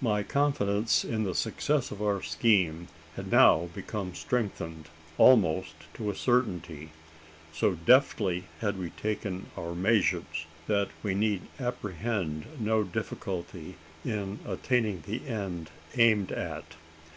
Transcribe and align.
My 0.00 0.24
confidence 0.24 1.04
in 1.04 1.22
the 1.22 1.36
success 1.36 1.92
of 1.92 2.02
our 2.02 2.20
scheme 2.20 2.88
had 3.14 3.30
now 3.30 3.68
become 3.76 4.12
strengthened 4.12 4.88
almost 5.18 5.72
to 5.94 6.10
a 6.10 6.16
certainty. 6.16 6.90
So 7.52 7.76
deftly 7.76 8.46
had 8.60 8.76
we 8.76 8.90
taken 8.90 9.46
our 9.56 9.76
measures, 9.76 10.46
that 10.66 10.88
we 11.04 11.14
need 11.14 11.42
apprehend 11.60 12.46
no 12.60 12.82
great 12.82 12.92
difficulty 12.92 13.76
in 14.04 14.40
attaining 14.44 15.04
the 15.06 15.24
end 15.28 15.70
aimed 15.96 16.32
at. 16.32 16.74